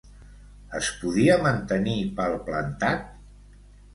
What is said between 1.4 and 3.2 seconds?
mantenir palplantat?